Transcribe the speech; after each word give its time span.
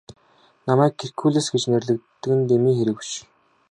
Намайг 0.67 0.93
Геркулес 0.99 1.47
гэж 1.53 1.63
нэрлэдэг 1.71 2.31
нь 2.37 2.47
дэмий 2.49 2.75
хэрэг 2.77 2.97
биш. 2.99 3.11